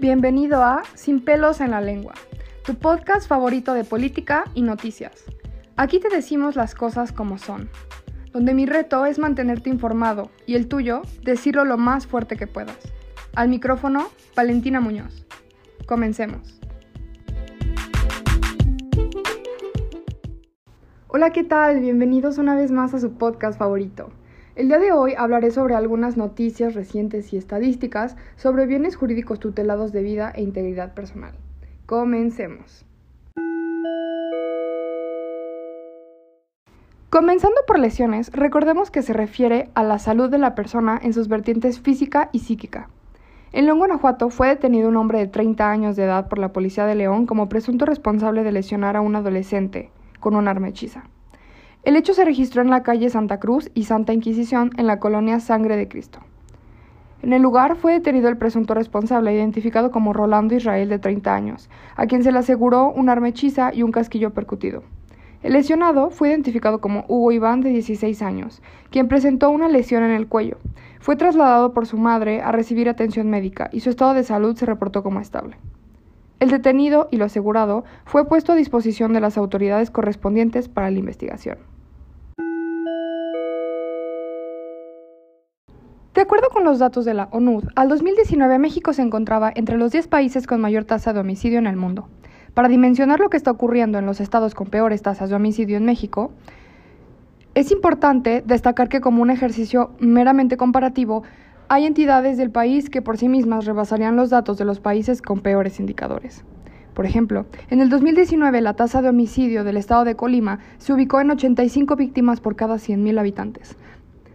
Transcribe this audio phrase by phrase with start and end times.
[0.00, 2.14] Bienvenido a Sin pelos en la lengua,
[2.64, 5.26] tu podcast favorito de política y noticias.
[5.76, 7.68] Aquí te decimos las cosas como son,
[8.32, 12.78] donde mi reto es mantenerte informado y el tuyo, decirlo lo más fuerte que puedas.
[13.34, 15.26] Al micrófono, Valentina Muñoz.
[15.84, 16.58] Comencemos.
[21.08, 21.80] Hola, ¿qué tal?
[21.80, 24.10] Bienvenidos una vez más a su podcast favorito.
[24.56, 29.92] El día de hoy hablaré sobre algunas noticias recientes y estadísticas sobre bienes jurídicos tutelados
[29.92, 31.34] de vida e integridad personal.
[31.86, 32.84] Comencemos.
[37.10, 41.28] Comenzando por lesiones, recordemos que se refiere a la salud de la persona en sus
[41.28, 42.88] vertientes física y psíquica.
[43.52, 46.86] En León, Guanajuato, fue detenido un hombre de 30 años de edad por la policía
[46.86, 51.04] de León como presunto responsable de lesionar a un adolescente con un arma hechiza.
[51.82, 55.40] El hecho se registró en la calle Santa Cruz y Santa Inquisición en la colonia
[55.40, 56.18] Sangre de Cristo.
[57.22, 61.70] En el lugar fue detenido el presunto responsable, identificado como Rolando Israel de 30 años,
[61.96, 64.82] a quien se le aseguró un arma hechiza y un casquillo percutido.
[65.42, 70.10] El lesionado fue identificado como Hugo Iván de 16 años, quien presentó una lesión en
[70.10, 70.58] el cuello.
[71.00, 74.66] Fue trasladado por su madre a recibir atención médica y su estado de salud se
[74.66, 75.56] reportó como estable.
[76.40, 80.98] El detenido y lo asegurado fue puesto a disposición de las autoridades correspondientes para la
[80.98, 81.58] investigación.
[86.14, 89.92] De acuerdo con los datos de la ONU, al 2019 México se encontraba entre los
[89.92, 92.08] 10 países con mayor tasa de homicidio en el mundo.
[92.54, 95.84] Para dimensionar lo que está ocurriendo en los estados con peores tasas de homicidio en
[95.84, 96.32] México,
[97.54, 101.22] es importante destacar que como un ejercicio meramente comparativo,
[101.72, 105.38] hay entidades del país que por sí mismas rebasarían los datos de los países con
[105.38, 106.42] peores indicadores.
[106.94, 111.20] Por ejemplo, en el 2019 la tasa de homicidio del estado de Colima se ubicó
[111.20, 113.76] en 85 víctimas por cada 100.000 habitantes,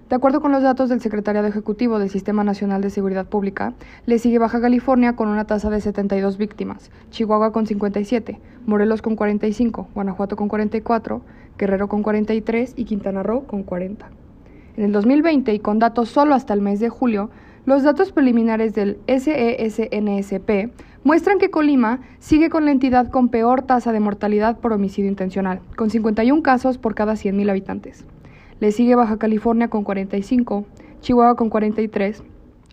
[0.10, 3.74] de acuerdo con los datos del Secretariado Ejecutivo del Sistema Nacional de Seguridad Pública,
[4.06, 9.18] le sigue Baja California con una tasa de 72 víctimas, Chihuahua con 57, Morelos con
[9.18, 11.22] 45, Guanajuato con 44,
[11.58, 14.08] Guerrero con 43 y Quintana Roo con 40.
[14.78, 17.30] En el 2020 y con datos solo hasta el mes de julio,
[17.66, 20.70] los datos preliminares del SESNSP
[21.04, 25.62] muestran que Colima sigue con la entidad con peor tasa de mortalidad por homicidio intencional,
[25.78, 28.06] con 51 casos por cada 100.000 habitantes.
[28.60, 30.66] Le sigue Baja California con 45,
[31.02, 32.24] Chihuahua con 43,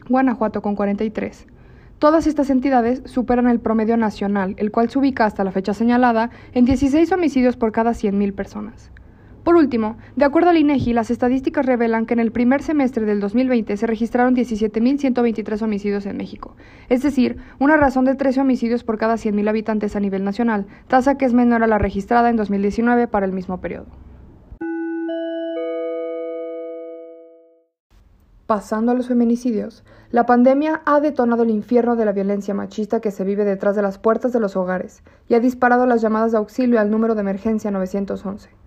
[0.09, 1.47] Guanajuato con 43.
[1.99, 6.31] Todas estas entidades superan el promedio nacional, el cual se ubica hasta la fecha señalada
[6.53, 8.91] en 16 homicidios por cada 100.000 personas.
[9.45, 13.19] Por último, de acuerdo al INEGI, las estadísticas revelan que en el primer semestre del
[13.19, 16.55] 2020 se registraron 17.123 homicidios en México,
[16.89, 21.19] es decir, una razón de 13 homicidios por cada 100.000 habitantes a nivel nacional, tasa
[21.19, 23.87] que es menor a la registrada en 2019 para el mismo periodo.
[28.47, 33.11] Pasando a los feminicidios, la pandemia ha detonado el infierno de la violencia machista que
[33.11, 36.39] se vive detrás de las puertas de los hogares y ha disparado las llamadas de
[36.39, 38.62] auxilio al número de emergencia 911.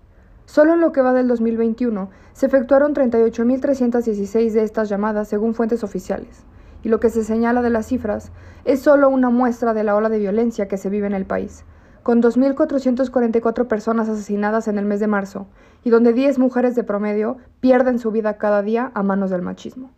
[0.46, 5.84] Solo en lo que va del 2021 se efectuaron 38.316 de estas llamadas según fuentes
[5.84, 6.44] oficiales,
[6.82, 8.30] y lo que se señala de las cifras
[8.64, 11.64] es solo una muestra de la ola de violencia que se vive en el país,
[12.04, 15.48] con 2.444 personas asesinadas en el mes de marzo
[15.82, 19.90] y donde 10 mujeres de promedio pierden su vida cada día a manos del machismo.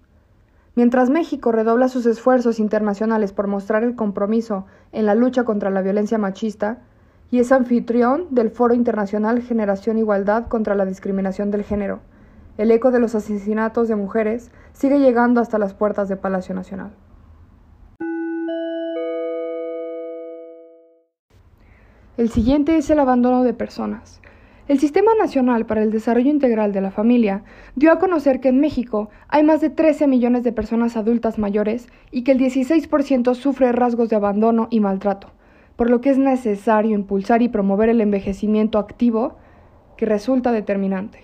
[0.75, 5.83] Mientras México redobla sus esfuerzos internacionales por mostrar el compromiso en la lucha contra la
[5.83, 6.79] violencia machista,
[7.31, 12.01] y es anfitrión del Foro Internacional Generación Igualdad contra la Discriminación del Género,
[12.59, 16.91] el eco de los asesinatos de mujeres sigue llegando hasta las puertas de Palacio Nacional.
[22.17, 24.21] El siguiente es el abandono de personas.
[24.67, 27.45] El Sistema Nacional para el Desarrollo Integral de la Familia
[27.77, 31.87] dio a conocer que en México hay más de 13 millones de personas adultas mayores
[32.11, 35.31] y que el 16% sufre rasgos de abandono y maltrato,
[35.79, 39.37] por lo que es necesario impulsar y promover el envejecimiento activo
[39.97, 41.21] que resulta determinante.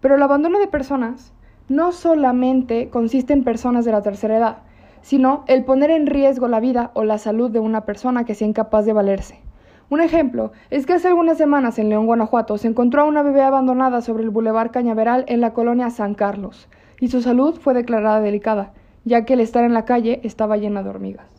[0.00, 1.32] Pero el abandono de personas
[1.68, 4.56] no solamente consiste en personas de la tercera edad,
[5.00, 8.48] sino el poner en riesgo la vida o la salud de una persona que sea
[8.48, 9.38] incapaz de valerse.
[9.90, 13.42] Un ejemplo es que hace algunas semanas en León, Guanajuato, se encontró a una bebé
[13.42, 16.68] abandonada sobre el bulevar Cañaveral en la colonia San Carlos,
[16.98, 18.72] y su salud fue declarada delicada,
[19.04, 21.31] ya que el estar en la calle estaba llena de hormigas.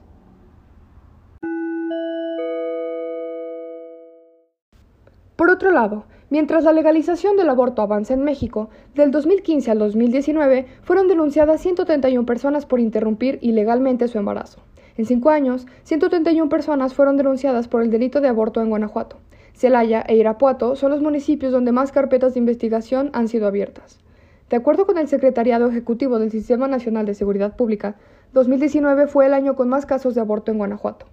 [5.54, 11.08] Otro lado, mientras la legalización del aborto avanza en México, del 2015 al 2019 fueron
[11.08, 14.62] denunciadas 131 personas por interrumpir ilegalmente su embarazo.
[14.98, 19.18] En cinco años, 131 personas fueron denunciadas por el delito de aborto en Guanajuato.
[19.54, 24.00] Celaya e Irapuato son los municipios donde más carpetas de investigación han sido abiertas.
[24.50, 27.96] De acuerdo con el Secretariado Ejecutivo del Sistema Nacional de Seguridad Pública,
[28.34, 31.06] 2019 fue el año con más casos de aborto en Guanajuato.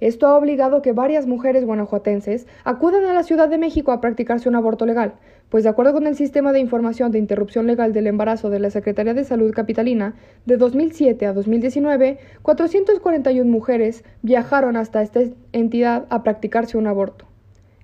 [0.00, 4.48] Esto ha obligado que varias mujeres guanajuatenses acudan a la Ciudad de México a practicarse
[4.48, 5.14] un aborto legal,
[5.48, 8.70] pues de acuerdo con el Sistema de Información de Interrupción Legal del Embarazo de la
[8.70, 10.14] Secretaría de Salud Capitalina,
[10.46, 15.20] de 2007 a 2019, 441 mujeres viajaron hasta esta
[15.52, 17.24] entidad a practicarse un aborto.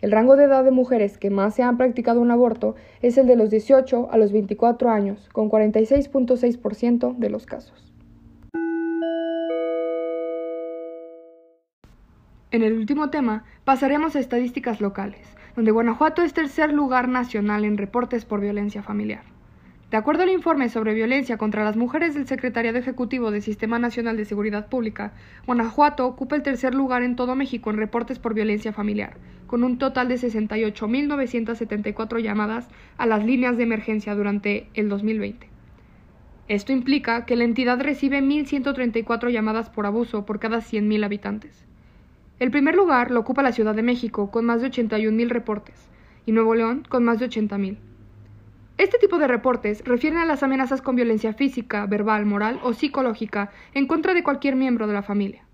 [0.00, 3.26] El rango de edad de mujeres que más se han practicado un aborto es el
[3.26, 7.93] de los 18 a los 24 años, con 46.6% de los casos.
[12.54, 17.76] En el último tema, pasaremos a estadísticas locales, donde Guanajuato es tercer lugar nacional en
[17.76, 19.24] reportes por violencia familiar.
[19.90, 24.16] De acuerdo al informe sobre violencia contra las mujeres del Secretariado Ejecutivo del Sistema Nacional
[24.16, 25.14] de Seguridad Pública,
[25.46, 29.16] Guanajuato ocupa el tercer lugar en todo México en reportes por violencia familiar,
[29.48, 32.68] con un total de 68.974 llamadas
[32.98, 35.48] a las líneas de emergencia durante el 2020.
[36.46, 41.64] Esto implica que la entidad recibe 1.134 llamadas por abuso por cada 100.000 habitantes.
[42.40, 45.88] El primer lugar lo ocupa la Ciudad de México, con más de 81.000 reportes,
[46.26, 47.76] y Nuevo León, con más de 80.000.
[48.76, 53.52] Este tipo de reportes refieren a las amenazas con violencia física, verbal, moral o psicológica
[53.72, 55.44] en contra de cualquier miembro de la familia.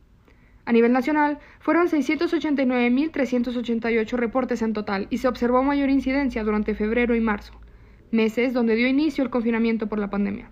[0.64, 7.14] A nivel nacional, fueron 689.388 reportes en total y se observó mayor incidencia durante febrero
[7.14, 7.52] y marzo,
[8.10, 10.48] meses donde dio inicio el confinamiento por la pandemia.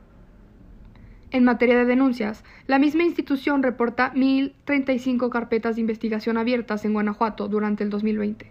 [1.30, 7.48] En materia de denuncias, la misma institución reporta 1.035 carpetas de investigación abiertas en Guanajuato
[7.48, 8.50] durante el 2020,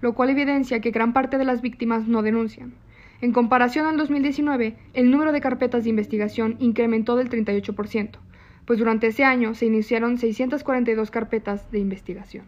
[0.00, 2.74] lo cual evidencia que gran parte de las víctimas no denuncian.
[3.20, 8.18] En comparación al 2019, el número de carpetas de investigación incrementó del 38%,
[8.64, 12.46] pues durante ese año se iniciaron 642 carpetas de investigación.